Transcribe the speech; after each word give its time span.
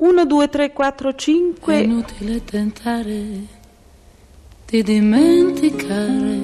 1, 0.00 0.24
2, 0.24 0.48
3, 0.48 0.72
4, 0.72 1.14
5. 1.14 1.74
È 1.74 1.76
inutile 1.82 2.42
tentare 2.42 3.22
di 4.66 4.82
dimenticare. 4.82 6.38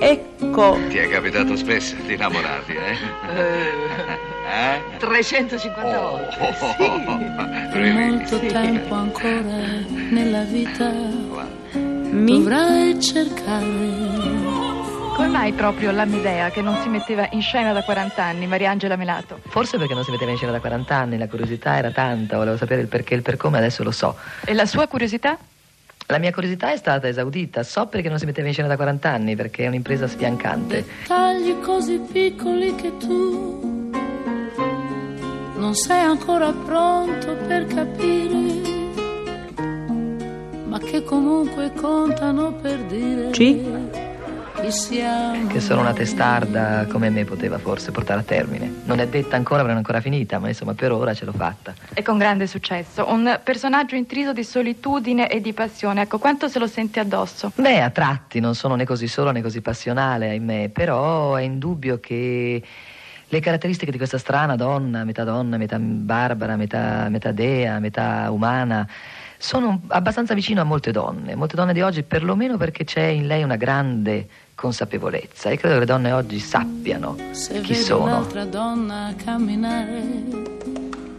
Ecco. 0.00 0.78
Ti 0.88 0.96
è 0.96 1.08
capitato 1.10 1.56
spesso 1.56 1.94
di 2.06 2.14
innamorarti, 2.14 2.72
eh? 2.72 2.96
eh? 3.36 4.80
350 4.98 6.00
Oh, 6.02 6.10
volte. 6.10 7.68
Per 7.70 7.92
molto 7.92 8.38
tempo 8.38 8.94
ancora 8.94 9.58
nella 10.10 10.42
vita 10.44 10.90
Mi. 11.74 12.38
dovrai 12.38 12.98
cercare. 12.98 14.39
Come 15.20 15.32
mai 15.32 15.52
proprio 15.52 15.90
la 15.90 16.06
Medea 16.06 16.48
che 16.48 16.62
non 16.62 16.80
si 16.80 16.88
metteva 16.88 17.28
in 17.32 17.42
scena 17.42 17.74
da 17.74 17.82
40 17.82 18.24
anni, 18.24 18.46
Mariangela 18.46 18.96
Melato? 18.96 19.40
Forse 19.48 19.76
perché 19.76 19.92
non 19.92 20.02
si 20.02 20.10
metteva 20.10 20.30
in 20.30 20.38
scena 20.38 20.50
da 20.50 20.60
40 20.60 20.96
anni, 20.96 21.18
la 21.18 21.28
curiosità 21.28 21.76
era 21.76 21.90
tanta, 21.90 22.38
volevo 22.38 22.56
sapere 22.56 22.80
il 22.80 22.86
perché 22.86 23.12
e 23.12 23.16
il 23.18 23.22
per 23.22 23.36
come, 23.36 23.58
adesso 23.58 23.82
lo 23.82 23.90
so. 23.90 24.16
E 24.46 24.54
la 24.54 24.64
sua 24.64 24.86
curiosità? 24.86 25.36
La 26.06 26.16
mia 26.16 26.32
curiosità 26.32 26.72
è 26.72 26.76
stata 26.78 27.06
esaudita, 27.06 27.62
so 27.64 27.86
perché 27.86 28.08
non 28.08 28.18
si 28.18 28.24
metteva 28.24 28.46
in 28.46 28.54
scena 28.54 28.68
da 28.68 28.76
40 28.76 29.10
anni, 29.10 29.36
perché 29.36 29.64
è 29.64 29.66
un'impresa 29.66 30.08
sfiancante. 30.08 30.86
Dettagli 31.02 31.60
così 31.60 32.00
piccoli 32.10 32.74
che 32.74 32.96
tu 32.96 33.90
non 35.56 35.74
sei 35.74 36.00
ancora 36.00 36.50
pronto 36.50 37.34
per 37.46 37.66
capire, 37.66 38.62
ma 40.64 40.78
che 40.78 41.04
comunque 41.04 41.72
contano 41.74 42.52
per 42.54 42.78
dire 42.84 43.34
Sì. 43.34 43.99
Che 44.60 45.58
solo 45.58 45.80
una 45.80 45.94
testarda 45.94 46.86
come 46.86 47.08
me 47.08 47.24
poteva 47.24 47.58
forse 47.58 47.90
portare 47.92 48.20
a 48.20 48.22
termine. 48.22 48.82
Non 48.84 49.00
è 49.00 49.08
detta 49.08 49.34
ancora, 49.34 49.62
non 49.62 49.72
è 49.72 49.74
ancora 49.74 50.00
finita, 50.00 50.38
ma 50.38 50.48
insomma 50.48 50.74
per 50.74 50.92
ora 50.92 51.14
ce 51.14 51.24
l'ho 51.24 51.32
fatta. 51.32 51.74
E 51.94 52.02
con 52.02 52.18
grande 52.18 52.46
successo. 52.46 53.10
Un 53.10 53.40
personaggio 53.42 53.96
intriso 53.96 54.32
di 54.32 54.44
solitudine 54.44 55.28
e 55.28 55.40
di 55.40 55.54
passione. 55.54 56.02
Ecco, 56.02 56.18
quanto 56.18 56.46
se 56.48 56.58
lo 56.58 56.66
sente 56.66 57.00
addosso? 57.00 57.50
Beh, 57.56 57.80
a 57.80 57.90
tratti 57.90 58.38
non 58.38 58.54
sono 58.54 58.74
né 58.76 58.84
così 58.84 59.08
solo 59.08 59.30
né 59.32 59.40
così 59.40 59.62
passionale, 59.62 60.28
ahimè, 60.28 60.68
però 60.68 61.34
è 61.34 61.42
indubbio 61.42 61.98
che 61.98 62.62
le 63.26 63.40
caratteristiche 63.40 63.90
di 63.90 63.96
questa 63.96 64.18
strana 64.18 64.56
donna, 64.56 65.04
metà 65.04 65.24
donna, 65.24 65.56
metà 65.56 65.78
barbara, 65.80 66.56
metà, 66.56 67.08
metà 67.08 67.32
dea, 67.32 67.78
metà 67.78 68.30
umana, 68.30 68.86
sono 69.40 69.80
abbastanza 69.88 70.34
vicino 70.34 70.60
a 70.60 70.64
molte 70.64 70.92
donne, 70.92 71.34
molte 71.34 71.56
donne 71.56 71.72
di 71.72 71.80
oggi, 71.80 72.02
perlomeno 72.02 72.58
perché 72.58 72.84
c'è 72.84 73.04
in 73.06 73.26
lei 73.26 73.42
una 73.42 73.56
grande 73.56 74.28
consapevolezza 74.54 75.48
e 75.48 75.56
credo 75.56 75.74
che 75.74 75.80
le 75.80 75.86
donne 75.86 76.12
oggi 76.12 76.38
sappiano 76.38 77.16
Se 77.30 77.62
chi 77.62 77.74
sono. 77.74 78.04
un'altra 78.04 78.44
donna 78.44 79.14
camminare 79.16 80.02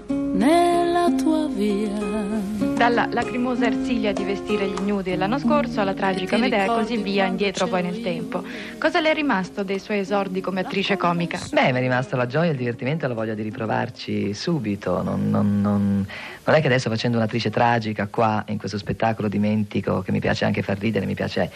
nella 0.07 1.11
tua 1.17 1.47
via. 1.47 2.60
Dalla 2.81 3.07
lacrimosa 3.11 3.67
Ersilia 3.67 4.11
di 4.11 4.23
vestire 4.23 4.65
gli 4.67 4.73
ignudi 4.79 5.15
l'anno 5.15 5.37
scorso 5.37 5.81
alla 5.81 5.93
tragica 5.93 6.35
Medea 6.35 6.63
e 6.63 6.65
così 6.65 6.97
via, 6.97 7.25
indietro 7.25 7.67
poi 7.67 7.83
nel 7.83 8.01
tempo. 8.01 8.43
Cosa 8.79 8.99
le 8.99 9.11
è 9.11 9.13
rimasto 9.13 9.61
dei 9.61 9.77
suoi 9.77 9.99
esordi 9.99 10.41
come 10.41 10.61
attrice 10.61 10.97
comica? 10.97 11.37
Beh, 11.51 11.71
mi 11.73 11.77
è 11.77 11.81
rimasta 11.81 12.15
la 12.17 12.25
gioia, 12.25 12.49
il 12.49 12.57
divertimento 12.57 13.05
e 13.05 13.07
la 13.07 13.13
voglia 13.13 13.35
di 13.35 13.43
riprovarci 13.43 14.33
subito. 14.33 15.03
Non, 15.03 15.29
non- 15.29 15.61
non- 15.61 16.07
non 16.43 16.55
è 16.55 16.59
che 16.59 16.65
adesso 16.65 16.89
facendo 16.89 17.17
un'attrice 17.17 17.51
tragica 17.51 18.07
qua, 18.07 18.43
in 18.47 18.57
questo 18.57 18.79
spettacolo 18.79 19.27
dimentico, 19.27 20.01
che 20.01 20.11
mi 20.11 20.19
piace 20.19 20.45
anche 20.45 20.63
far 20.63 20.79
ridere, 20.79 21.05
mi 21.05 21.13
piace... 21.13 21.51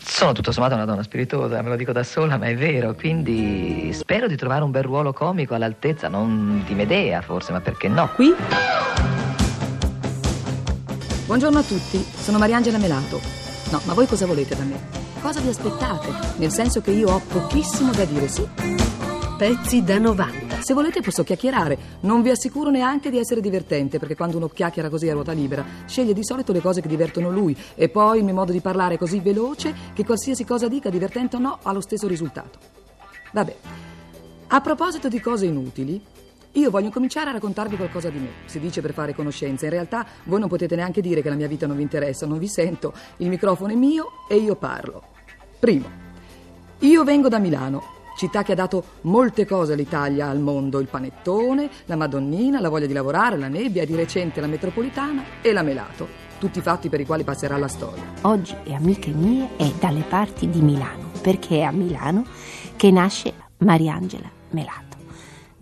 Sono 0.00 0.32
tutto 0.32 0.50
sommato 0.50 0.74
una 0.74 0.84
donna 0.84 1.04
spiritosa, 1.04 1.62
me 1.62 1.68
lo 1.68 1.76
dico 1.76 1.92
da 1.92 2.02
sola, 2.02 2.36
ma 2.36 2.46
è 2.46 2.56
vero. 2.56 2.94
Quindi 2.94 3.92
spero 3.92 4.26
di 4.26 4.34
trovare 4.34 4.64
un 4.64 4.72
bel 4.72 4.82
ruolo 4.82 5.12
comico 5.12 5.54
all'altezza, 5.54 6.08
non 6.08 6.64
di 6.66 6.74
Medea 6.74 7.20
forse, 7.20 7.52
ma 7.52 7.60
perché 7.60 7.86
no? 7.86 8.10
Qui. 8.16 8.34
Buongiorno 11.30 11.60
a 11.60 11.62
tutti, 11.62 12.04
sono 12.20 12.38
Mariangela 12.38 12.76
Melato. 12.76 13.20
No, 13.70 13.80
ma 13.84 13.94
voi 13.94 14.08
cosa 14.08 14.26
volete 14.26 14.56
da 14.56 14.64
me? 14.64 14.80
Cosa 15.20 15.38
vi 15.38 15.46
aspettate? 15.46 16.08
Nel 16.38 16.50
senso 16.50 16.80
che 16.80 16.90
io 16.90 17.08
ho 17.08 17.20
pochissimo 17.20 17.92
da 17.92 18.04
dire, 18.04 18.26
sì. 18.26 18.44
Pezzi 19.38 19.84
da 19.84 20.00
90. 20.00 20.60
Se 20.60 20.74
volete 20.74 21.00
posso 21.02 21.22
chiacchierare, 21.22 21.78
non 22.00 22.22
vi 22.22 22.30
assicuro 22.30 22.70
neanche 22.70 23.10
di 23.10 23.18
essere 23.18 23.40
divertente, 23.40 24.00
perché 24.00 24.16
quando 24.16 24.38
uno 24.38 24.48
chiacchiera 24.48 24.88
così 24.88 25.08
a 25.08 25.12
ruota 25.12 25.30
libera, 25.30 25.64
sceglie 25.86 26.14
di 26.14 26.24
solito 26.24 26.50
le 26.50 26.60
cose 26.60 26.80
che 26.80 26.88
divertono 26.88 27.30
lui 27.30 27.56
e 27.76 27.88
poi 27.88 28.18
il 28.18 28.24
mio 28.24 28.34
modo 28.34 28.50
di 28.50 28.60
parlare 28.60 28.94
è 28.94 28.98
così 28.98 29.20
veloce 29.20 29.72
che 29.94 30.04
qualsiasi 30.04 30.44
cosa 30.44 30.66
dica, 30.66 30.90
divertente 30.90 31.36
o 31.36 31.38
no, 31.38 31.60
ha 31.62 31.70
lo 31.70 31.80
stesso 31.80 32.08
risultato. 32.08 32.58
Vabbè, 33.30 33.56
a 34.48 34.60
proposito 34.60 35.08
di 35.08 35.20
cose 35.20 35.46
inutili, 35.46 36.02
io 36.52 36.70
voglio 36.70 36.90
cominciare 36.90 37.30
a 37.30 37.32
raccontarvi 37.32 37.76
qualcosa 37.76 38.10
di 38.10 38.18
me. 38.18 38.28
Si 38.46 38.58
dice 38.58 38.80
per 38.80 38.92
fare 38.92 39.14
conoscenza, 39.14 39.66
in 39.66 39.70
realtà 39.70 40.04
voi 40.24 40.40
non 40.40 40.48
potete 40.48 40.74
neanche 40.74 41.00
dire 41.00 41.22
che 41.22 41.28
la 41.28 41.36
mia 41.36 41.46
vita 41.46 41.66
non 41.66 41.76
vi 41.76 41.82
interessa, 41.82 42.26
non 42.26 42.38
vi 42.38 42.48
sento, 42.48 42.92
il 43.18 43.28
microfono 43.28 43.72
è 43.72 43.76
mio 43.76 44.12
e 44.28 44.36
io 44.36 44.56
parlo. 44.56 45.02
Primo, 45.58 45.88
io 46.80 47.04
vengo 47.04 47.28
da 47.28 47.38
Milano, 47.38 47.82
città 48.16 48.42
che 48.42 48.52
ha 48.52 48.56
dato 48.56 48.84
molte 49.02 49.46
cose 49.46 49.74
all'Italia, 49.74 50.28
al 50.28 50.40
mondo, 50.40 50.80
il 50.80 50.88
panettone, 50.88 51.70
la 51.84 51.96
Madonnina, 51.96 52.60
la 52.60 52.68
voglia 52.68 52.86
di 52.86 52.92
lavorare, 52.92 53.36
la 53.36 53.48
nebbia, 53.48 53.84
di 53.84 53.94
recente 53.94 54.40
la 54.40 54.46
metropolitana 54.46 55.22
e 55.42 55.52
la 55.52 55.62
Melato, 55.62 56.08
tutti 56.38 56.60
fatti 56.60 56.88
per 56.88 57.00
i 57.00 57.06
quali 57.06 57.22
passerà 57.22 57.56
la 57.58 57.68
storia. 57.68 58.02
oggi 58.22 58.56
amiche 58.72 59.10
mie 59.10 59.50
è 59.56 59.70
dalle 59.78 60.02
parti 60.08 60.48
di 60.48 60.62
Milano, 60.62 61.10
perché 61.20 61.58
è 61.58 61.62
a 61.62 61.70
Milano 61.70 62.24
che 62.76 62.90
nasce 62.90 63.34
Mariangela 63.58 64.30
Melato. 64.50 64.89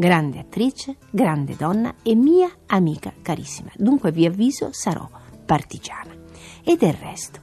Grande 0.00 0.38
attrice, 0.38 0.96
grande 1.10 1.56
donna 1.56 1.92
e 2.04 2.14
mia 2.14 2.48
amica 2.66 3.12
carissima. 3.20 3.72
Dunque 3.74 4.12
vi 4.12 4.26
avviso, 4.26 4.68
sarò 4.70 5.08
partigiana. 5.44 6.14
E 6.62 6.76
del 6.76 6.92
resto, 6.92 7.40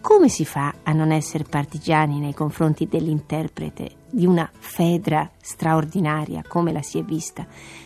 come 0.00 0.28
si 0.28 0.44
fa 0.44 0.72
a 0.84 0.92
non 0.92 1.10
essere 1.10 1.42
partigiani 1.42 2.20
nei 2.20 2.32
confronti 2.32 2.86
dell'interprete 2.86 3.90
di 4.08 4.24
una 4.24 4.48
Fedra 4.56 5.28
straordinaria 5.42 6.44
come 6.46 6.70
la 6.70 6.80
si 6.80 7.00
è 7.00 7.02
vista 7.02 7.44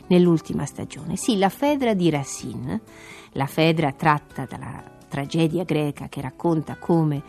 nell'ultima 0.09 0.67
stagione? 0.67 1.17
Sì, 1.17 1.39
la 1.39 1.49
Fedra 1.49 1.95
di 1.95 2.11
Racine, 2.11 2.83
la 3.33 3.47
Fedra 3.47 3.91
tratta 3.93 4.45
dalla 4.45 4.85
tragedia 5.09 5.65
greca 5.65 6.11
che 6.11 6.21
racconta 6.21 6.77
come 6.77 7.23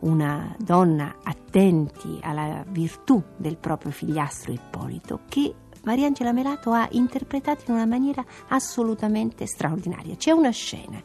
una 0.00 0.54
donna 0.56 1.16
attenti 1.20 2.20
alla 2.22 2.64
virtù 2.68 3.20
del 3.36 3.56
proprio 3.56 3.90
figliastro 3.90 4.52
Ippolito 4.52 5.22
che 5.28 5.52
Mariangela 5.88 6.32
Melato 6.32 6.72
ha 6.72 6.86
interpretato 6.90 7.64
in 7.68 7.76
una 7.76 7.86
maniera 7.86 8.22
assolutamente 8.48 9.46
straordinaria. 9.46 10.16
C'è 10.16 10.32
una 10.32 10.50
scena 10.50 11.00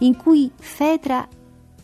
in 0.00 0.16
cui 0.16 0.52
Fedra 0.54 1.26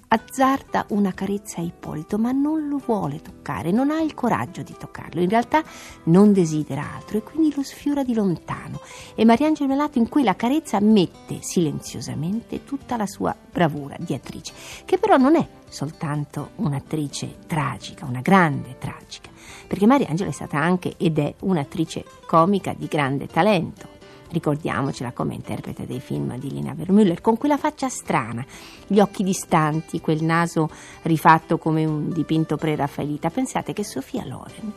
azzarda 0.09 0.85
una 0.91 1.15
carezza 1.15 1.63
a 1.63 1.65
Ippolito, 1.65 2.19
ma 2.19 2.33
non 2.33 2.69
lo 2.69 2.77
vuole 2.85 3.23
toccare, 3.23 3.71
non 3.71 3.91
ha 3.91 4.03
il 4.03 4.13
coraggio 4.13 4.63
di 4.63 4.75
toccarlo, 4.79 5.23
in 5.23 5.31
realtà 5.31 5.65
non 6.05 6.35
desidera 6.35 6.87
altro 6.95 7.17
e 7.17 7.23
quindi 7.23 7.51
lo 7.57 7.63
sfiora 7.63 8.05
di 8.05 8.13
lontano. 8.13 8.79
E 9.15 9.25
Mariangela 9.25 9.71
Melato 9.71 9.97
in 9.97 10.11
quella 10.11 10.37
carezza 10.37 10.79
mette 10.81 11.39
silenziosamente 11.41 12.63
tutta 12.63 12.99
la 12.99 13.07
sua 13.07 13.35
bravura 13.35 13.97
di 13.99 14.13
attrice, 14.13 14.53
che 14.85 14.99
però 14.99 15.17
non 15.17 15.35
è 15.35 15.49
soltanto 15.67 16.51
un'attrice 16.57 17.39
tragica, 17.47 18.05
una 18.05 18.21
grande 18.21 18.77
tragica, 18.79 19.31
perché 19.67 19.87
Mariangela 19.87 20.31
è 20.31 20.33
stata 20.33 20.59
anche 20.59 20.95
ed 20.97 21.19
è 21.19 21.35
un'attrice 21.41 22.05
comica 22.27 22.75
di 22.77 22.87
grande 22.87 23.27
talento. 23.27 23.93
Ricordiamocela 24.31 25.13
come 25.13 25.35
interprete 25.35 25.87
dei 25.87 26.01
film 26.01 26.37
di 26.39 26.51
Lina 26.51 26.75
Vermüller, 26.75 27.21
con 27.21 27.37
quella 27.37 27.57
faccia 27.57 27.89
strana, 27.89 28.45
gli 28.87 28.99
occhi 28.99 29.23
distanti, 29.23 30.01
quel 30.01 30.25
naso 30.25 30.69
rifatto 31.03 31.57
come 31.59 31.85
un 31.85 32.11
dipinto 32.11 32.57
pre-raffaelita. 32.57 33.31
Pensate 33.31 33.73
che 33.73 33.85
Sofia 33.85 34.25
Loren, 34.25 34.73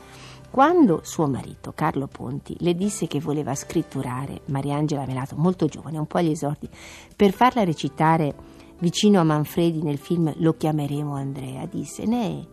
quando 0.52 1.02
suo 1.04 1.28
marito 1.28 1.74
Carlo 1.74 2.08
Ponti 2.08 2.56
le 2.60 2.76
disse 2.76 3.08
che 3.08 3.20
voleva 3.20 3.56
scritturare 3.56 4.42
Mariangela 4.46 5.06
Melato, 5.06 5.36
molto 5.36 5.66
giovane, 5.66 5.98
un 5.98 6.06
po' 6.06 6.20
agli 6.20 6.32
esordi, 6.32 6.70
per 7.16 7.32
farla 7.32 7.64
recitare 7.64 8.36
vicino 8.80 9.20
a 9.20 9.24
Manfredi 9.24 9.82
nel 9.82 9.98
film 9.98 10.32
Lo 10.38 10.56
chiameremo 10.56 11.16
Andrea, 11.16 11.66
disse: 11.66 12.06
Ne, 12.06 12.46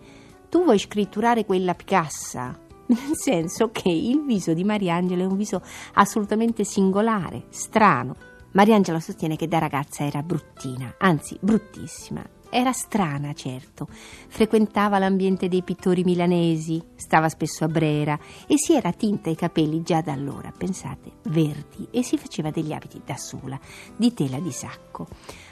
tu 0.54 0.62
vuoi 0.62 0.78
scritturare 0.78 1.44
quella 1.44 1.74
Picassa? 1.74 2.56
Nel 2.86 3.16
senso 3.16 3.72
che 3.72 3.88
il 3.88 4.24
viso 4.24 4.54
di 4.54 4.62
Mariangela 4.62 5.24
è 5.24 5.26
un 5.26 5.36
viso 5.36 5.60
assolutamente 5.94 6.62
singolare, 6.62 7.46
strano. 7.48 8.14
Mariangela 8.52 9.00
sostiene 9.00 9.34
che 9.34 9.48
da 9.48 9.58
ragazza 9.58 10.04
era 10.04 10.22
bruttina, 10.22 10.94
anzi 10.98 11.36
bruttissima. 11.40 12.24
Era 12.56 12.70
strana, 12.70 13.32
certo. 13.32 13.88
Frequentava 14.28 15.00
l'ambiente 15.00 15.48
dei 15.48 15.64
pittori 15.64 16.04
milanesi, 16.04 16.80
stava 16.94 17.28
spesso 17.28 17.64
a 17.64 17.68
Brera 17.68 18.16
e 18.46 18.54
si 18.58 18.74
era 18.74 18.92
tinta 18.92 19.28
i 19.28 19.34
capelli 19.34 19.82
già 19.82 20.00
da 20.02 20.12
allora, 20.12 20.52
pensate, 20.56 21.14
verdi, 21.24 21.88
e 21.90 22.04
si 22.04 22.16
faceva 22.16 22.52
degli 22.52 22.72
abiti 22.72 23.02
da 23.04 23.16
sola, 23.16 23.58
di 23.96 24.14
tela 24.14 24.38
di 24.38 24.52
sacco. 24.52 25.08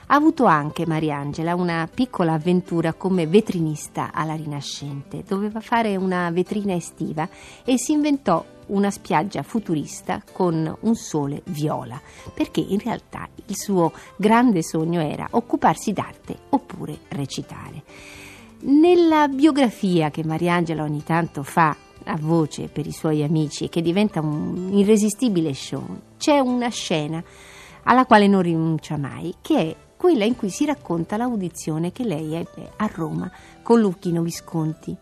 Ha 0.06 0.14
avuto 0.14 0.44
anche 0.44 0.87
Mariangela 0.87 1.56
una 1.56 1.88
piccola 1.93 2.34
avventura 2.34 2.93
come 2.93 3.26
vetrinista 3.26 4.12
alla 4.12 4.37
Rinascente. 4.37 5.25
Doveva 5.26 5.58
fare 5.58 5.96
una 5.96 6.31
vetrina 6.31 6.75
estiva 6.75 7.28
e 7.64 7.78
si 7.78 7.90
inventò 7.90 8.44
una 8.72 8.90
spiaggia 8.90 9.42
futurista 9.42 10.22
con 10.32 10.76
un 10.80 10.94
sole 10.94 11.42
viola, 11.46 12.00
perché 12.34 12.60
in 12.60 12.78
realtà 12.78 13.28
il 13.46 13.56
suo 13.56 13.92
grande 14.16 14.62
sogno 14.62 15.00
era 15.00 15.28
occuparsi 15.30 15.92
d'arte 15.92 16.36
oppure 16.50 16.98
recitare. 17.08 17.82
Nella 18.60 19.28
biografia 19.28 20.10
che 20.10 20.24
Mariangela 20.24 20.82
ogni 20.82 21.02
tanto 21.02 21.42
fa 21.42 21.74
a 22.04 22.16
voce 22.16 22.69
per 22.69 22.86
i 22.86 22.92
suoi 22.92 23.22
amici 23.22 23.64
e 23.64 23.69
che 23.69 23.82
diventa 23.82 24.20
un 24.20 24.70
irresistibile 24.72 25.54
show, 25.54 25.84
c'è 26.19 26.38
una 26.38 26.69
scena 26.69 27.22
alla 27.84 28.06
quale 28.06 28.26
non 28.28 28.42
rinuncia 28.42 28.96
mai, 28.96 29.34
che 29.40 29.58
è 29.58 29.76
quella 29.96 30.24
in 30.24 30.36
cui 30.36 30.50
si 30.50 30.64
racconta 30.64 31.16
l'audizione 31.16 31.92
che 31.92 32.04
lei 32.04 32.34
ebbe 32.34 32.72
a 32.76 32.90
Roma 32.92 33.30
con 33.62 33.80
Lucchino 33.80 34.22
Visconti, 34.22 34.96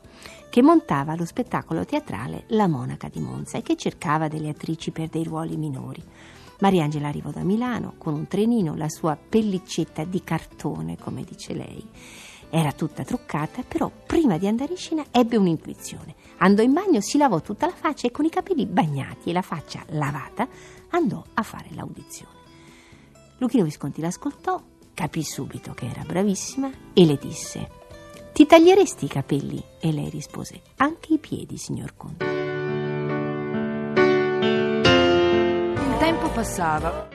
che 0.50 0.62
montava 0.62 1.14
lo 1.14 1.24
spettacolo 1.24 1.84
teatrale 1.84 2.44
La 2.48 2.66
Monaca 2.66 3.08
di 3.08 3.20
Monza 3.20 3.56
e 3.56 3.62
che 3.62 3.76
cercava 3.76 4.26
delle 4.26 4.48
attrici 4.48 4.90
per 4.90 5.08
dei 5.08 5.22
ruoli 5.22 5.56
minori. 5.56 6.02
Mariangela 6.58 7.08
arrivò 7.08 7.30
da 7.30 7.44
Milano 7.44 7.94
con 7.96 8.14
un 8.14 8.26
trenino, 8.26 8.74
la 8.74 8.88
sua 8.88 9.16
pellicetta 9.16 10.04
di 10.04 10.22
cartone, 10.22 10.98
come 10.98 11.22
dice 11.22 11.54
lei. 11.54 11.88
Era 12.50 12.72
tutta 12.72 13.04
truccata, 13.04 13.62
però 13.62 13.90
prima 14.04 14.36
di 14.36 14.48
andare 14.48 14.72
in 14.72 14.76
scena 14.76 15.04
ebbe 15.12 15.36
un'intuizione. 15.36 16.16
Andò 16.38 16.62
in 16.62 16.72
bagno, 16.72 17.00
si 17.00 17.16
lavò 17.16 17.40
tutta 17.40 17.66
la 17.66 17.72
faccia 17.72 18.08
e 18.08 18.10
con 18.10 18.24
i 18.24 18.30
capelli 18.30 18.66
bagnati 18.66 19.30
e 19.30 19.32
la 19.32 19.42
faccia 19.42 19.84
lavata 19.90 20.48
andò 20.90 21.22
a 21.32 21.42
fare 21.44 21.68
l'audizione. 21.70 22.38
Luchino 23.38 23.62
Visconti 23.62 24.00
l'ascoltò, 24.00 24.60
capì 24.92 25.22
subito 25.22 25.72
che 25.72 25.86
era 25.86 26.02
bravissima 26.02 26.70
e 26.92 27.06
le 27.06 27.16
disse 27.16 27.78
Ti 28.32 28.46
taglieresti 28.46 29.04
i 29.04 29.08
capelli? 29.08 29.62
E 29.80 29.92
lei 29.92 30.08
rispose 30.08 30.60
Anche 30.76 31.14
i 31.14 31.18
piedi, 31.18 31.56
signor 31.56 31.94
Conte. 31.96 32.24
Il 35.74 35.96
tempo 35.98 36.28
passava 36.30 37.08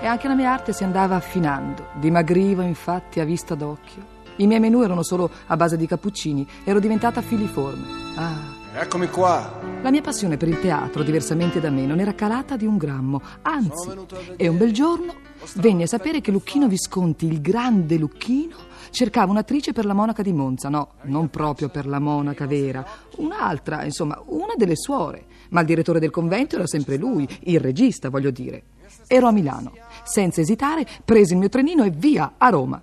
e 0.00 0.06
anche 0.06 0.28
la 0.28 0.34
mia 0.34 0.52
arte 0.52 0.72
si 0.72 0.84
andava 0.84 1.16
affinando. 1.16 1.86
Dimagrivo 1.94 2.62
infatti 2.62 3.20
a 3.20 3.24
vista 3.24 3.54
d'occhio. 3.54 4.20
I 4.36 4.46
miei 4.46 4.60
menù 4.60 4.82
erano 4.82 5.02
solo 5.02 5.30
a 5.46 5.56
base 5.56 5.76
di 5.76 5.86
cappuccini, 5.86 6.46
ero 6.64 6.80
diventata 6.80 7.20
filiforme. 7.22 7.86
Ah, 8.16 8.60
Eccomi 8.74 9.08
qua. 9.10 9.60
La 9.82 9.90
mia 9.90 10.00
passione 10.00 10.38
per 10.38 10.48
il 10.48 10.58
teatro, 10.58 11.02
diversamente 11.02 11.60
da 11.60 11.68
me, 11.68 11.84
non 11.84 12.00
era 12.00 12.14
calata 12.14 12.56
di 12.56 12.64
un 12.64 12.78
grammo. 12.78 13.20
Anzi, 13.42 13.90
e 14.36 14.48
un 14.48 14.56
bel 14.56 14.72
giorno 14.72 15.12
venni 15.56 15.82
a 15.82 15.86
sapere 15.86 16.22
che 16.22 16.30
Lucchino 16.30 16.68
Visconti, 16.68 17.26
il 17.26 17.42
grande 17.42 17.98
Lucchino, 17.98 18.56
cercava 18.92 19.32
un'attrice 19.32 19.72
per 19.72 19.84
la 19.84 19.94
monaca 19.94 20.22
di 20.22 20.32
Monza. 20.32 20.68
No, 20.68 20.92
non 21.02 21.28
proprio 21.30 21.68
per 21.68 21.86
la 21.86 21.98
monaca 21.98 22.46
vera, 22.46 22.86
un'altra, 23.16 23.82
insomma, 23.84 24.22
una 24.26 24.54
delle 24.56 24.76
suore. 24.76 25.24
Ma 25.48 25.60
il 25.60 25.66
direttore 25.66 25.98
del 25.98 26.10
convento 26.10 26.54
era 26.54 26.66
sempre 26.68 26.96
lui, 26.96 27.28
il 27.40 27.58
regista, 27.58 28.08
voglio 28.08 28.30
dire. 28.30 28.62
Ero 29.08 29.26
a 29.26 29.32
Milano. 29.32 29.72
Senza 30.04 30.40
esitare, 30.40 30.86
presi 31.04 31.32
il 31.32 31.38
mio 31.38 31.48
trenino 31.48 31.82
e 31.82 31.90
via 31.90 32.34
a 32.38 32.48
Roma. 32.48 32.80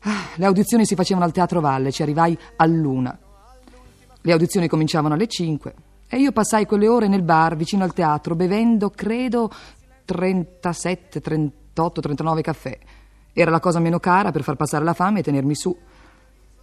Ah, 0.00 0.24
le 0.34 0.44
audizioni 0.44 0.84
si 0.84 0.94
facevano 0.94 1.24
al 1.24 1.32
Teatro 1.32 1.60
Valle, 1.60 1.92
ci 1.92 2.02
arrivai 2.02 2.36
all'una. 2.56 3.16
Le 4.20 4.32
audizioni 4.32 4.66
cominciavano 4.66 5.14
alle 5.14 5.28
5 5.28 5.74
e 6.08 6.18
io 6.18 6.32
passai 6.32 6.66
quelle 6.66 6.88
ore 6.88 7.08
nel 7.08 7.22
bar 7.22 7.56
vicino 7.56 7.82
al 7.82 7.92
teatro 7.92 8.36
bevendo, 8.36 8.90
credo, 8.90 9.50
37, 10.04 11.20
38, 11.20 12.00
39 12.00 12.42
caffè. 12.42 12.78
Era 13.38 13.50
la 13.50 13.60
cosa 13.60 13.80
meno 13.80 14.00
cara 14.00 14.32
per 14.32 14.42
far 14.42 14.56
passare 14.56 14.82
la 14.82 14.94
fame 14.94 15.20
e 15.20 15.22
tenermi 15.22 15.54
su. 15.54 15.76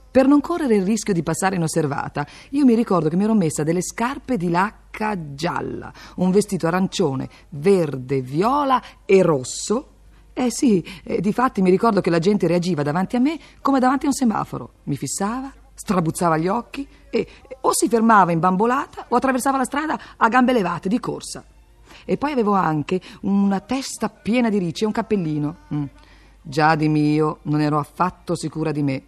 Per 0.10 0.28
non 0.28 0.42
correre 0.42 0.74
il 0.74 0.84
rischio 0.84 1.14
di 1.14 1.22
passare 1.22 1.56
inosservata, 1.56 2.26
io 2.50 2.66
mi 2.66 2.74
ricordo 2.74 3.10
che 3.10 3.16
mi 3.16 3.26
ero 3.26 3.36
messa 3.36 3.62
delle 3.62 3.84
scarpe 3.84 4.38
di 4.38 4.50
lacca 4.50 5.36
gialla, 5.36 5.94
un 6.16 6.32
vestito 6.32 6.66
arancione, 6.66 7.30
verde, 7.50 8.22
viola 8.22 8.82
e 9.06 9.22
rosso. 9.22 9.90
Eh 10.34 10.50
sì, 10.50 10.84
eh, 11.04 11.22
difatti 11.22 11.62
mi 11.62 11.70
ricordo 11.70 12.02
che 12.02 12.10
la 12.10 12.18
gente 12.18 12.48
reagiva 12.48 12.82
davanti 12.82 13.18
a 13.18 13.20
me 13.20 13.38
come 13.62 13.78
davanti 13.78 14.06
a 14.06 14.08
un 14.08 14.16
semaforo. 14.16 14.72
Mi 14.86 14.96
fissava, 14.96 15.54
strabuzzava 15.76 16.38
gli 16.38 16.48
occhi 16.48 16.88
e 17.12 17.28
o 17.62 17.72
si 17.72 17.88
fermava 17.88 18.32
imbambolata 18.32 19.06
o 19.10 19.16
attraversava 19.16 19.58
la 19.58 19.66
strada 19.66 20.00
a 20.18 20.28
gambe 20.28 20.54
levate 20.54 20.90
di 20.90 21.00
corsa. 21.00 21.44
E 22.04 22.18
poi 22.18 22.32
avevo 22.32 22.54
anche 22.54 23.00
una 23.22 23.60
testa 23.60 24.10
piena 24.10 24.50
di 24.50 24.58
ricci 24.58 24.86
e 24.86 24.88
un 24.88 24.92
cappellino. 24.92 25.56
Mm. 25.72 25.84
Già 26.46 26.76
di 26.76 26.90
mio 26.90 27.40
non 27.44 27.62
ero 27.62 27.80
affatto 27.80 28.36
sicura 28.36 28.74
di 28.74 28.84
me. 28.84 29.04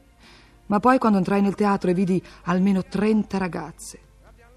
Ma 0.68 0.80
poi 0.80 0.98
quando 0.98 1.18
entrai 1.18 1.42
nel 1.42 1.54
teatro 1.54 1.90
e 1.90 1.94
vidi 1.94 2.24
almeno 2.44 2.82
30 2.82 3.38
ragazze, 3.38 4.00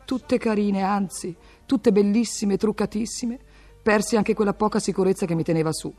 tutte 0.05 0.39
carine, 0.39 0.83
anzi, 0.83 1.35
tutte 1.67 1.91
bellissime 1.91 2.57
truccatissime, 2.57 3.37
persi 3.83 4.17
anche 4.17 4.33
quella 4.33 4.55
poca 4.55 4.79
sicurezza 4.79 5.27
che 5.27 5.35
mi 5.35 5.43
teneva 5.43 5.73
su. 5.73 5.93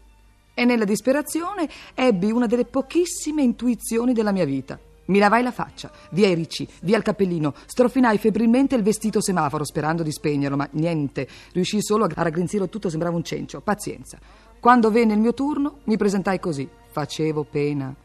E 0.53 0.65
nella 0.65 0.85
disperazione 0.85 1.69
ebbi 1.93 2.31
una 2.31 2.47
delle 2.47 2.65
pochissime 2.65 3.43
intuizioni 3.43 4.13
della 4.13 4.31
mia 4.31 4.45
vita. 4.45 4.79
Mi 5.07 5.19
lavai 5.19 5.43
la 5.43 5.51
faccia, 5.51 5.91
via 6.11 6.29
i 6.29 6.33
ricci, 6.33 6.67
via 6.81 6.95
il 6.95 7.03
cappellino, 7.03 7.53
strofinai 7.65 8.17
febbrilmente 8.17 8.75
il 8.75 8.83
vestito 8.83 9.21
semaforo 9.21 9.65
sperando 9.65 10.01
di 10.01 10.11
spegnerlo, 10.11 10.55
ma 10.55 10.67
niente, 10.73 11.27
riuscii 11.51 11.83
solo 11.83 12.05
a 12.05 12.23
raggrinzirlo 12.23 12.69
tutto, 12.69 12.89
sembrava 12.89 13.15
un 13.15 13.23
cencio. 13.23 13.59
Pazienza. 13.59 14.17
Quando 14.59 14.91
venne 14.91 15.13
il 15.13 15.19
mio 15.19 15.33
turno, 15.33 15.79
mi 15.85 15.95
presentai 15.95 16.37
così. 16.37 16.67
Facevo 16.91 17.45
pena. 17.45 17.95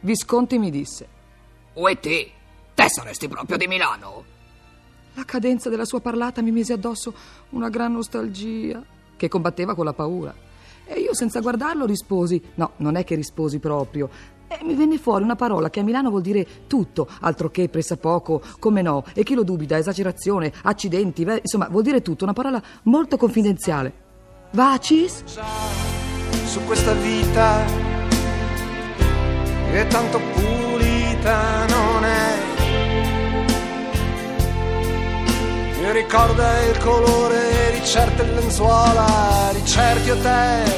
Visconti 0.00 0.58
mi 0.58 0.68
disse: 0.72 1.06
Ue 1.74 2.00
te, 2.00 2.32
te 2.74 2.88
saresti 2.88 3.28
proprio 3.28 3.56
di 3.56 3.68
Milano? 3.68 4.24
La 5.14 5.24
cadenza 5.24 5.70
della 5.70 5.84
sua 5.84 6.00
parlata 6.00 6.42
mi 6.42 6.50
mise 6.50 6.72
addosso 6.72 7.14
una 7.50 7.68
gran 7.68 7.92
nostalgia 7.92 8.82
che 9.16 9.28
combatteva 9.28 9.76
con 9.76 9.84
la 9.84 9.92
paura. 9.92 10.34
E 10.86 10.98
io 10.98 11.14
senza 11.14 11.38
guardarlo 11.38 11.86
risposi: 11.86 12.42
No, 12.56 12.72
non 12.78 12.96
è 12.96 13.04
che 13.04 13.14
risposi 13.14 13.60
proprio. 13.60 14.10
E 14.48 14.64
mi 14.64 14.74
venne 14.74 14.98
fuori 14.98 15.22
una 15.22 15.36
parola 15.36 15.70
che 15.70 15.78
a 15.78 15.84
Milano 15.84 16.10
vuol 16.10 16.22
dire 16.22 16.66
tutto, 16.66 17.08
altro 17.20 17.48
che 17.48 17.68
pressappoco, 17.68 18.42
come 18.58 18.82
no, 18.82 19.04
e 19.14 19.22
chi 19.22 19.34
lo 19.34 19.44
dubita, 19.44 19.78
esagerazione, 19.78 20.52
accidenti, 20.62 21.24
beh, 21.24 21.40
insomma, 21.42 21.68
vuol 21.68 21.84
dire 21.84 22.02
tutto, 22.02 22.24
una 22.24 22.32
parola 22.32 22.60
molto 22.84 23.16
confidenziale. 23.16 24.05
Vacis? 24.56 25.22
Su 26.46 26.64
questa 26.64 26.94
vita 26.94 27.62
che 29.70 29.86
tanto 29.88 30.18
pulita 30.32 31.66
non 31.66 32.04
è. 32.06 32.34
Mi 35.78 35.92
ricorda 35.92 36.62
il 36.62 36.78
colore 36.78 37.72
di 37.78 37.84
certe 37.84 38.24
lenzuola, 38.24 39.50
di 39.52 39.62
certi 39.66 40.08
hotel 40.08 40.72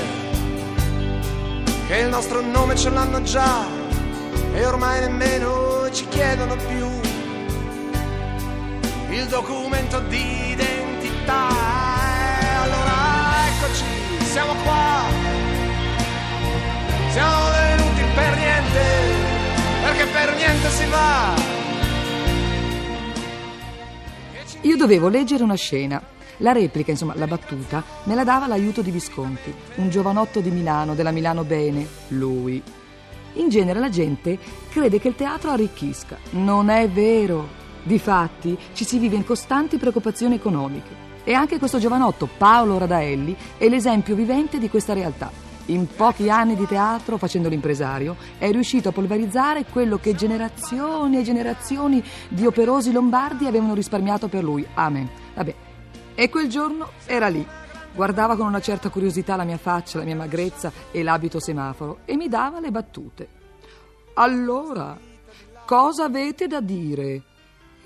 che 1.87 1.99
il 1.99 2.09
nostro 2.09 2.41
nome 2.41 2.75
ce 2.75 2.91
l'hanno 2.91 3.23
già 3.23 3.65
e 4.55 4.67
ormai 4.67 5.03
nemmeno 5.03 5.89
ci 5.93 6.05
chiedono 6.08 6.56
più 6.56 6.89
il 9.11 9.27
documento 9.29 10.01
di 10.01 10.51
identità. 10.51 11.47
Allora 11.49 11.78
eccoci, 13.69 13.84
siamo 14.25 14.55
qua, 14.63 15.03
siamo 17.10 17.51
venuti 17.51 18.03
per 18.15 18.37
niente, 18.37 18.81
perché 19.82 20.06
per 20.06 20.34
niente 20.37 20.69
si 20.70 20.84
va. 20.87 21.56
Io 24.63 24.77
dovevo 24.77 25.08
leggere 25.08 25.43
una 25.43 25.55
scena 25.55 26.03
la 26.39 26.53
replica, 26.53 26.93
insomma, 26.93 27.15
la 27.17 27.27
battuta, 27.27 27.82
me 28.05 28.15
la 28.15 28.22
dava 28.22 28.46
l'aiuto 28.46 28.81
di 28.81 28.93
Visconti, 28.93 29.53
un 29.77 29.91
giovanotto 29.91 30.41
di 30.41 30.51
Milano, 30.51 30.94
della 30.94 31.10
Milano 31.10 31.43
Bene, 31.43 31.87
lui. 32.08 32.63
In 33.34 33.48
genere 33.48 33.81
la 33.81 33.89
gente 33.89 34.39
crede 34.70 35.01
che 35.01 35.08
il 35.08 35.17
teatro 35.17 35.51
arricchisca. 35.51 36.17
Non 36.31 36.70
è 36.70 36.89
vero. 36.89 37.56
Difatti, 37.82 38.56
ci 38.72 38.84
si 38.84 38.98
vive 38.98 39.17
in 39.17 39.25
costanti 39.25 39.79
preoccupazioni 39.79 40.37
economiche. 40.37 41.07
E 41.29 41.35
anche 41.35 41.58
questo 41.58 41.79
giovanotto, 41.79 42.27
Paolo 42.39 42.79
Radaelli, 42.79 43.37
è 43.58 43.69
l'esempio 43.69 44.15
vivente 44.15 44.58
di 44.58 44.70
questa 44.70 44.94
realtà. 44.94 45.31
In 45.67 45.87
pochi 45.94 46.31
anni 46.31 46.56
di 46.56 46.67
teatro, 46.67 47.19
facendo 47.19 47.51
l'impresario, 47.51 48.17
è 48.39 48.51
riuscito 48.51 48.89
a 48.89 48.93
polverizzare 48.93 49.67
quello 49.67 49.99
che 49.99 50.15
generazioni 50.15 51.19
e 51.19 51.23
generazioni 51.23 52.03
di 52.31 52.47
operosi 52.47 52.93
lombardi 52.93 53.44
avevano 53.44 53.75
risparmiato 53.75 54.29
per 54.29 54.43
lui. 54.43 54.67
Amen. 54.73 55.06
Vabbè, 55.35 55.55
e 56.15 56.31
quel 56.31 56.49
giorno 56.49 56.93
era 57.05 57.29
lì. 57.29 57.47
Guardava 57.94 58.35
con 58.35 58.47
una 58.47 58.63
certa 58.63 58.89
curiosità 58.89 59.37
la 59.37 59.44
mia 59.44 59.58
faccia, 59.58 59.99
la 59.99 60.05
mia 60.05 60.17
magrezza 60.17 60.73
e 60.91 61.03
l'abito 61.03 61.41
semaforo 61.41 61.99
e 62.06 62.17
mi 62.17 62.29
dava 62.29 62.58
le 62.58 62.70
battute. 62.70 63.29
Allora, 64.15 64.99
cosa 65.67 66.05
avete 66.05 66.47
da 66.47 66.63
dire? 66.63 67.28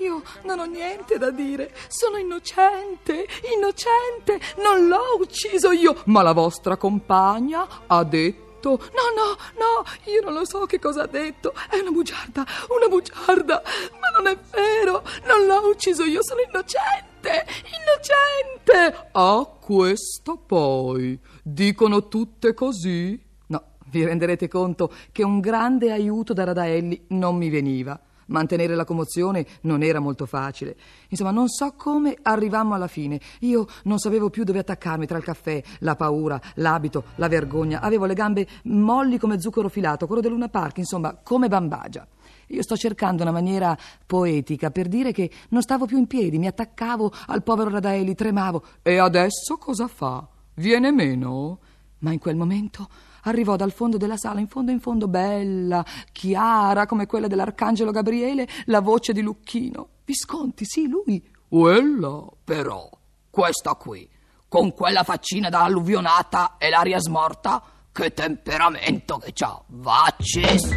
Io 0.02 0.20
non 0.42 0.58
ho 0.58 0.64
niente 0.64 1.16
da 1.16 1.30
dire, 1.30 1.72
sono 1.86 2.16
innocente, 2.16 3.24
innocente, 3.54 4.40
non 4.56 4.88
l'ho 4.88 5.16
ucciso 5.20 5.70
io, 5.70 6.02
ma 6.06 6.22
la 6.22 6.32
vostra 6.32 6.76
compagna 6.76 7.84
ha 7.86 8.02
detto 8.02 8.50
No, 8.62 8.68
no, 8.70 9.36
no, 9.58 9.84
io 10.04 10.20
non 10.22 10.34
lo 10.34 10.44
so 10.44 10.66
che 10.66 10.78
cosa 10.78 11.02
ha 11.02 11.06
detto. 11.08 11.52
È 11.68 11.78
una 11.78 11.90
bugiarda, 11.90 12.46
una 12.68 12.86
bugiarda. 12.86 13.60
Ma 14.00 14.08
non 14.16 14.28
è 14.28 14.38
vero, 14.52 15.02
non 15.26 15.46
l'ho 15.46 15.68
ucciso 15.68 16.04
io, 16.04 16.22
sono 16.22 16.42
innocente. 16.42 17.44
innocente. 17.64 19.08
Ah, 19.12 19.44
questo 19.60 20.36
poi. 20.36 21.18
Dicono 21.42 22.06
tutte 22.06 22.54
così? 22.54 23.20
No, 23.48 23.64
vi 23.86 24.04
renderete 24.04 24.46
conto 24.46 24.92
che 25.10 25.24
un 25.24 25.40
grande 25.40 25.90
aiuto 25.90 26.32
da 26.32 26.44
Radaelli 26.44 27.06
non 27.08 27.36
mi 27.36 27.50
veniva. 27.50 28.00
Mantenere 28.32 28.74
la 28.74 28.84
commozione 28.84 29.46
non 29.62 29.82
era 29.82 30.00
molto 30.00 30.26
facile. 30.26 30.76
Insomma, 31.08 31.30
non 31.30 31.48
so 31.48 31.74
come 31.76 32.16
arrivammo 32.22 32.74
alla 32.74 32.88
fine. 32.88 33.20
Io 33.40 33.66
non 33.84 33.98
sapevo 33.98 34.30
più 34.30 34.42
dove 34.42 34.58
attaccarmi 34.58 35.06
tra 35.06 35.18
il 35.18 35.24
caffè, 35.24 35.62
la 35.80 35.94
paura, 35.94 36.40
l'abito, 36.54 37.04
la 37.16 37.28
vergogna. 37.28 37.80
Avevo 37.80 38.06
le 38.06 38.14
gambe 38.14 38.46
molli 38.64 39.18
come 39.18 39.40
zucchero 39.40 39.68
filato, 39.68 40.06
quello 40.06 40.22
del 40.22 40.32
Luna 40.32 40.48
Park, 40.48 40.78
insomma, 40.78 41.14
come 41.22 41.48
bambagia. 41.48 42.06
Io 42.48 42.62
sto 42.62 42.76
cercando 42.76 43.22
una 43.22 43.32
maniera 43.32 43.76
poetica 44.04 44.70
per 44.70 44.88
dire 44.88 45.12
che 45.12 45.30
non 45.50 45.62
stavo 45.62 45.86
più 45.86 45.98
in 45.98 46.06
piedi, 46.06 46.38
mi 46.38 46.46
attaccavo 46.46 47.12
al 47.26 47.42
povero 47.42 47.70
Radaeli, 47.70 48.14
tremavo. 48.14 48.62
E 48.82 48.98
adesso 48.98 49.56
cosa 49.58 49.86
fa? 49.88 50.26
Viene 50.54 50.90
meno? 50.90 51.58
Ma 51.98 52.12
in 52.12 52.18
quel 52.18 52.36
momento 52.36 52.88
arrivò 53.22 53.56
dal 53.56 53.72
fondo 53.72 53.96
della 53.96 54.16
sala, 54.16 54.40
in 54.40 54.48
fondo 54.48 54.70
in 54.70 54.80
fondo, 54.80 55.08
bella, 55.08 55.84
chiara 56.12 56.86
come 56.86 57.06
quella 57.06 57.26
dell'arcangelo 57.26 57.90
Gabriele, 57.90 58.48
la 58.66 58.80
voce 58.80 59.12
di 59.12 59.20
Lucchino. 59.20 59.88
Visconti, 60.04 60.64
sì, 60.64 60.88
lui. 60.88 61.22
Quella, 61.48 62.24
però, 62.44 62.88
questa 63.30 63.74
qui, 63.74 64.08
con 64.48 64.72
quella 64.72 65.02
faccina 65.02 65.48
da 65.48 65.62
alluvionata 65.62 66.56
e 66.58 66.70
l'aria 66.70 66.98
smorta, 66.98 67.62
che 67.92 68.12
temperamento 68.12 69.18
che 69.18 69.32
c'ha, 69.34 69.62
Vaccis! 69.66 70.76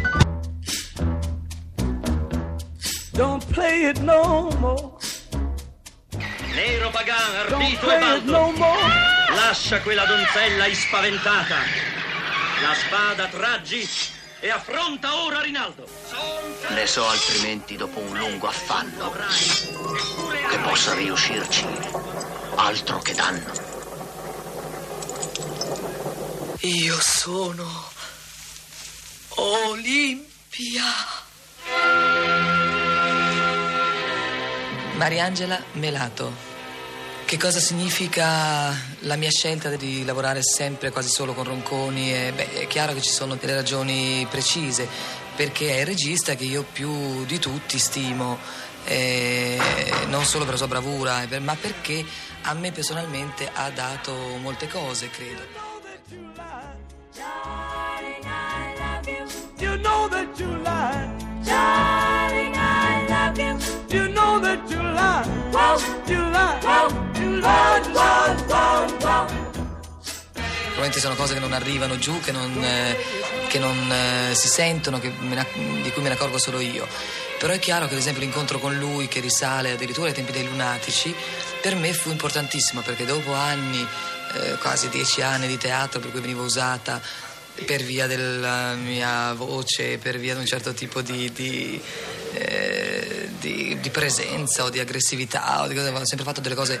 Don't 3.12 3.42
play 3.46 3.88
it 3.88 3.98
no 4.00 4.50
more. 4.58 4.92
Nero 6.54 6.90
Pagan, 6.90 7.34
ardito 7.34 7.90
e 7.90 7.98
baldo. 7.98 8.30
no 8.30 8.50
more. 8.52 9.34
Lascia 9.34 9.80
quella 9.80 10.04
donzella 10.04 10.66
ispaventata. 10.66 11.95
La 12.66 12.74
spada 12.74 13.28
traggi 13.28 13.88
e 14.40 14.50
affronta 14.50 15.22
ora 15.22 15.40
Rinaldo. 15.40 15.88
Ne 16.70 16.84
so 16.88 17.06
altrimenti 17.06 17.76
dopo 17.76 18.00
un 18.00 18.18
lungo 18.18 18.48
affanno 18.48 19.12
che 19.12 20.58
possa 20.64 20.94
riuscirci 20.94 21.64
altro 22.56 22.98
che 22.98 23.14
danno. 23.14 23.52
Io 26.62 27.00
sono 27.00 27.88
Olimpia. 29.36 30.82
Mariangela 34.94 35.62
Melato. 35.74 36.55
Che 37.26 37.38
cosa 37.38 37.58
significa 37.58 38.72
la 39.00 39.16
mia 39.16 39.30
scelta 39.30 39.74
di 39.74 40.04
lavorare 40.04 40.44
sempre 40.44 40.92
quasi 40.92 41.08
solo 41.08 41.34
con 41.34 41.42
Ronconi? 41.42 42.14
E, 42.14 42.32
beh, 42.32 42.52
è 42.60 42.66
chiaro 42.68 42.94
che 42.94 43.02
ci 43.02 43.10
sono 43.10 43.34
delle 43.34 43.52
ragioni 43.52 44.24
precise, 44.30 44.88
perché 45.34 45.74
è 45.74 45.80
il 45.80 45.86
regista 45.86 46.36
che 46.36 46.44
io 46.44 46.62
più 46.62 47.24
di 47.24 47.40
tutti 47.40 47.80
stimo, 47.80 48.38
eh, 48.84 49.58
non 50.06 50.24
solo 50.24 50.44
per 50.44 50.52
la 50.52 50.58
sua 50.58 50.68
bravura, 50.68 51.26
ma 51.40 51.56
perché 51.56 52.04
a 52.42 52.54
me 52.54 52.70
personalmente 52.70 53.50
ha 53.52 53.70
dato 53.70 54.12
molte 54.40 54.68
cose, 54.68 55.10
credo. 55.10 55.65
That 64.56 64.70
you. 64.70 64.86
Probabilmente 70.76 71.00
sono 71.00 71.14
cose 71.14 71.34
che 71.34 71.40
non 71.40 71.52
arrivano 71.52 71.98
giù, 71.98 72.20
che 72.20 72.32
non, 72.32 72.62
eh, 72.62 72.96
che 73.48 73.58
non, 73.58 73.90
eh, 73.90 74.34
si 74.34 74.48
sentono, 74.48 74.98
che 75.00 75.10
ne- 75.20 75.46
di 75.82 75.90
cui 75.90 76.02
me 76.02 76.08
ne 76.08 76.14
accorgo 76.14 76.38
solo 76.38 76.60
io. 76.60 76.86
Però 77.38 77.52
è 77.52 77.58
chiaro 77.58 77.86
che 77.86 77.94
ad 77.94 78.00
esempio 78.00 78.22
l'incontro 78.22 78.58
con 78.58 78.76
lui, 78.76 79.08
che 79.08 79.20
risale 79.20 79.72
addirittura 79.72 80.08
ai 80.08 80.14
tempi 80.14 80.32
dei 80.32 80.46
lunatici, 80.46 81.14
per 81.62 81.74
me 81.76 81.92
fu 81.92 82.10
importantissimo 82.10 82.82
perché 82.82 83.04
dopo 83.06 83.32
anni, 83.32 83.86
eh, 84.34 84.56
quasi 84.58 84.88
dieci 84.90 85.22
anni 85.22 85.46
di 85.46 85.56
teatro 85.56 85.98
per 85.98 86.10
cui 86.10 86.20
venivo 86.20 86.42
usata 86.44 87.00
per 87.64 87.82
via 87.82 88.06
della 88.06 88.74
mia 88.74 89.32
voce, 89.32 89.96
per 89.96 90.18
via 90.18 90.34
di 90.34 90.40
un 90.40 90.46
certo 90.46 90.74
tipo 90.74 91.00
di, 91.00 91.32
di, 91.32 91.80
eh, 92.34 93.15
di- 93.38 93.78
di 93.80 93.90
presenza 93.90 94.64
o 94.64 94.70
di 94.70 94.78
aggressività, 94.78 95.62
o 95.62 95.66
di 95.68 95.74
cose- 95.74 95.90
ho 95.90 96.04
sempre 96.04 96.24
fatto 96.26 96.40
delle 96.40 96.54
cose 96.54 96.80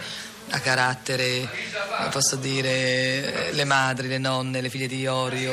a 0.50 0.60
carattere, 0.60 1.48
come 1.96 2.08
posso 2.10 2.36
dire, 2.36 3.48
eh, 3.48 3.52
le 3.52 3.64
madri, 3.64 4.06
le 4.08 4.18
nonne, 4.18 4.60
le 4.60 4.68
figlie 4.70 4.86
di 4.86 4.98
Iorio, 4.98 5.52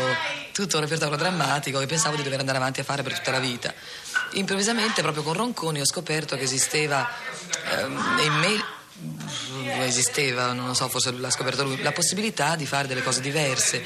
tutto 0.51 0.75
un 0.77 0.83
repertorio 0.83 1.17
drammatico 1.17 1.79
che 1.79 1.87
pensavo 1.87 2.15
di 2.15 2.23
dover 2.23 2.39
andare 2.39 2.57
avanti 2.57 2.79
a 2.79 2.83
fare 2.83 3.01
per 3.01 3.17
tutta 3.17 3.31
la 3.31 3.39
vita. 3.39 3.73
Improvvisamente, 4.33 5.01
proprio 5.01 5.23
con 5.23 5.33
Ronconi, 5.33 5.79
ho 5.81 5.85
scoperto 5.85 6.35
che 6.35 6.43
esisteva 6.43 7.07
ehm, 7.71 8.19
in 8.23 8.33
me 8.33 8.63
esisteva, 9.81 10.53
non 10.53 10.75
so, 10.75 10.87
forse 10.87 11.11
l'ha 11.11 11.29
scoperto 11.29 11.63
lui, 11.63 11.81
la 11.81 11.91
possibilità 11.91 12.55
di 12.55 12.65
fare 12.65 12.87
delle 12.87 13.03
cose 13.03 13.21
diverse, 13.21 13.83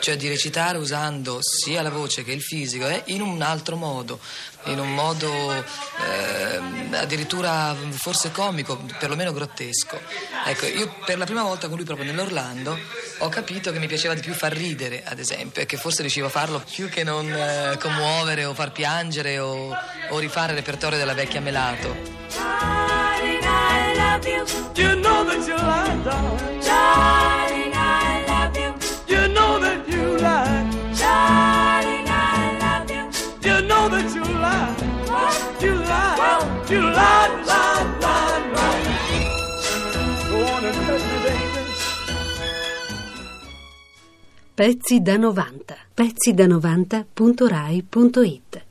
cioè 0.00 0.16
di 0.16 0.28
recitare 0.28 0.78
usando 0.78 1.40
sia 1.42 1.82
la 1.82 1.90
voce 1.90 2.24
che 2.24 2.32
il 2.32 2.42
fisico 2.42 2.86
eh, 2.86 3.02
in 3.06 3.20
un 3.20 3.42
altro 3.42 3.76
modo, 3.76 4.18
in 4.64 4.78
un 4.78 4.94
modo 4.94 5.52
ehm, 5.52 6.94
addirittura 6.94 7.74
forse 7.92 8.30
comico, 8.30 8.82
perlomeno 8.98 9.32
grottesco. 9.32 10.00
Ecco, 10.46 10.66
io 10.66 10.94
per 11.04 11.18
la 11.18 11.24
prima 11.24 11.42
volta 11.42 11.68
con 11.68 11.76
lui 11.76 11.84
proprio 11.84 12.06
nell'Orlando 12.06 12.78
ho 13.18 13.28
capito 13.28 13.72
che 13.72 13.78
mi 13.78 13.86
piaceva 13.86 14.14
di 14.14 14.20
più 14.20 14.32
far 14.32 14.52
ridere, 14.52 15.02
ad 15.04 15.18
esempio, 15.18 15.62
e 15.62 15.66
che 15.66 15.76
forse 15.76 16.02
riuscivo 16.02 16.26
a 16.26 16.30
farlo 16.30 16.62
più 16.70 16.88
che 16.88 17.04
non 17.04 17.30
eh, 17.30 17.78
commuovere 17.80 18.44
o 18.44 18.54
far 18.54 18.72
piangere 18.72 19.38
o, 19.38 19.74
o 20.10 20.18
rifare 20.18 20.52
il 20.52 20.58
repertorio 20.58 20.98
della 20.98 21.14
vecchia 21.14 21.40
Melato. 21.40 23.13
You 26.04 26.10
lied, 26.10 26.62
darling. 26.64 27.72
I 27.74 28.24
love 28.28 28.56
you. 28.56 28.74
You 29.08 29.28
know 29.28 29.58
that 29.60 29.86
you 29.88 30.16
lied. 30.18 30.72
Darling, 30.98 32.08
I 32.08 32.58
love 32.62 32.90
you. 32.90 33.10
You 33.48 33.60
know 33.66 33.88
that 33.88 34.14
you 34.14 34.24
lied. 34.24 34.82
You 35.62 35.74
lied. 35.74 36.70
You 36.70 36.80
lied, 36.80 37.46
lied, 37.46 37.86
lied, 38.02 38.52
lied. 38.54 38.84
Go 40.28 40.36
on 40.46 40.64
and 40.64 40.76
hurt 40.76 41.02
me, 41.02 41.18
baby. 41.24 41.62
Pezzi 44.54 45.00
da 45.00 45.16
90. 45.16 45.74
Pezzi 45.94 46.32
da 46.34 46.46
90.rai.it 46.46 48.63